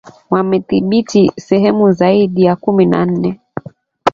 [0.29, 3.39] Wamedhibithi sehemu zaidi ya kumi na nne.